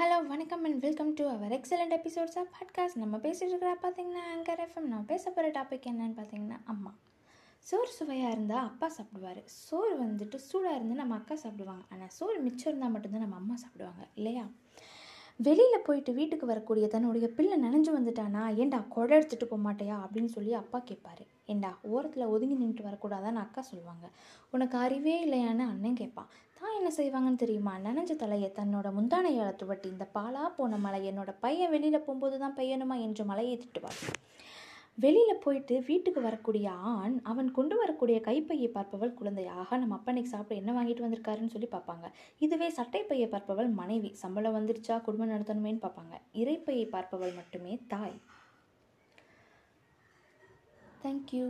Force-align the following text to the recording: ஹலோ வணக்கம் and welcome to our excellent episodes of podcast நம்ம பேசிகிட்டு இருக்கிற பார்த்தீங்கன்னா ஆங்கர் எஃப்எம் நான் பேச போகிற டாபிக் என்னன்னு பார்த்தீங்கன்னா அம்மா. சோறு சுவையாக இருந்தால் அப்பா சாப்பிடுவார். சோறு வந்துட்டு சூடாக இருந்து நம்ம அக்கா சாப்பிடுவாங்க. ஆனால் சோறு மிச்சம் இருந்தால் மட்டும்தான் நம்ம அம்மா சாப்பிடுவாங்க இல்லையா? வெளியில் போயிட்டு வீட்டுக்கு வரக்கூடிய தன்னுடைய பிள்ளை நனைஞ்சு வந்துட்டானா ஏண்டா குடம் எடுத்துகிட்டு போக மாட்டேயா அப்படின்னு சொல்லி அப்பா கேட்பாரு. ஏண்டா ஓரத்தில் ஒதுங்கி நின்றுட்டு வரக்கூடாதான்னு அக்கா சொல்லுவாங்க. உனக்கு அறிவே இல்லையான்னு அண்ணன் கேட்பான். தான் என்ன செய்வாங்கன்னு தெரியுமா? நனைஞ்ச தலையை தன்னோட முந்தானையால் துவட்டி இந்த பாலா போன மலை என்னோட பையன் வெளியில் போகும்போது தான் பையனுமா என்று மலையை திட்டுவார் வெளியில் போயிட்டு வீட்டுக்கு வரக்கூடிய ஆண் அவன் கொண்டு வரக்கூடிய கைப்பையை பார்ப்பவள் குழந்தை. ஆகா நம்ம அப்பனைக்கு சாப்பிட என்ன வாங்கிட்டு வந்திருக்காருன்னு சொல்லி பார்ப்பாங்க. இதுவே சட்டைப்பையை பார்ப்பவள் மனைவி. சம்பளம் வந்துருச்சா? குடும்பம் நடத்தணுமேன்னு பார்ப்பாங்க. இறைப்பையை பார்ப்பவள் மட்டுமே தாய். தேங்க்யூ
ஹலோ 0.00 0.26
வணக்கம் 0.26 0.64
and 0.64 0.80
welcome 0.80 1.12
to 1.14 1.28
our 1.28 1.50
excellent 1.50 1.94
episodes 1.94 2.38
of 2.38 2.48
podcast 2.52 2.98
நம்ம 2.98 3.16
பேசிகிட்டு 3.16 3.42
இருக்கிற 3.42 3.78
பார்த்தீங்கன்னா 3.82 4.38
ஆங்கர் 4.38 4.68
எஃப்எம் 4.68 4.80
நான் 4.80 5.06
பேச 5.06 5.30
போகிற 5.30 5.62
டாபிக் 5.62 5.92
என்னன்னு 5.92 6.16
பார்த்தீங்கன்னா 6.16 6.60
அம்மா. 6.64 6.94
சோறு 7.58 7.88
சுவையாக 7.88 8.30
இருந்தால் 8.30 8.64
அப்பா 8.64 8.88
சாப்பிடுவார். 8.88 9.42
சோறு 9.44 10.04
வந்துட்டு 10.04 10.34
சூடாக 10.34 10.74
இருந்து 10.74 10.94
நம்ம 10.94 11.14
அக்கா 11.14 11.34
சாப்பிடுவாங்க. 11.34 11.84
ஆனால் 11.90 12.08
சோறு 12.08 12.40
மிச்சம் 12.40 12.66
இருந்தால் 12.66 12.90
மட்டும்தான் 12.90 13.20
நம்ம 13.20 13.36
அம்மா 13.36 13.56
சாப்பிடுவாங்க 13.56 14.08
இல்லையா? 14.14 14.48
வெளியில் 15.36 15.82
போயிட்டு 15.84 16.12
வீட்டுக்கு 16.12 16.46
வரக்கூடிய 16.46 16.88
தன்னுடைய 16.88 17.28
பிள்ளை 17.28 17.62
நனைஞ்சு 17.62 17.98
வந்துட்டானா 17.98 18.54
ஏண்டா 18.54 18.78
குடம் 18.78 19.20
எடுத்துகிட்டு 19.20 19.44
போக 19.44 19.72
மாட்டேயா 19.72 19.98
அப்படின்னு 20.04 20.24
சொல்லி 20.24 20.52
அப்பா 20.52 20.82
கேட்பாரு. 20.86 21.26
ஏண்டா 21.46 21.78
ஓரத்தில் 21.82 22.24
ஒதுங்கி 22.24 22.64
நின்றுட்டு 22.64 22.86
வரக்கூடாதான்னு 22.86 23.32
அக்கா 23.32 23.60
சொல்லுவாங்க. 23.60 24.10
உனக்கு 24.50 24.78
அறிவே 24.78 25.28
இல்லையான்னு 25.28 25.58
அண்ணன் 25.58 25.94
கேட்பான். 25.94 26.28
தான் 26.60 26.76
என்ன 26.78 26.90
செய்வாங்கன்னு 26.96 27.42
தெரியுமா? 27.42 27.72
நனைஞ்ச 27.84 28.12
தலையை 28.22 28.48
தன்னோட 28.58 28.88
முந்தானையால் 28.96 29.58
துவட்டி 29.60 29.88
இந்த 29.94 30.06
பாலா 30.16 30.42
போன 30.56 30.78
மலை 30.86 31.00
என்னோட 31.10 31.30
பையன் 31.44 31.72
வெளியில் 31.74 32.04
போகும்போது 32.06 32.36
தான் 32.42 32.56
பையனுமா 32.58 32.96
என்று 33.06 33.24
மலையை 33.30 33.54
திட்டுவார் 33.62 34.00
வெளியில் 35.04 35.42
போயிட்டு 35.44 35.74
வீட்டுக்கு 35.88 36.20
வரக்கூடிய 36.26 36.66
ஆண் 36.92 37.14
அவன் 37.30 37.48
கொண்டு 37.58 37.74
வரக்கூடிய 37.80 38.16
கைப்பையை 38.26 38.68
பார்ப்பவள் 38.74 39.16
குழந்தை. 39.18 39.44
ஆகா 39.60 39.74
நம்ம 39.82 39.96
அப்பனைக்கு 39.98 40.32
சாப்பிட 40.32 40.60
என்ன 40.60 40.72
வாங்கிட்டு 40.76 41.04
வந்திருக்காருன்னு 41.04 41.54
சொல்லி 41.54 41.68
பார்ப்பாங்க. 41.72 42.06
இதுவே 42.46 42.68
சட்டைப்பையை 42.78 43.28
பார்ப்பவள் 43.34 43.70
மனைவி. 43.80 44.10
சம்பளம் 44.22 44.56
வந்துருச்சா? 44.58 44.96
குடும்பம் 45.06 45.32
நடத்தணுமேன்னு 45.34 45.84
பார்ப்பாங்க. 45.86 46.14
இறைப்பையை 46.42 46.84
பார்ப்பவள் 46.94 47.34
மட்டுமே 47.40 47.74
தாய். 47.94 48.18
தேங்க்யூ 51.04 51.46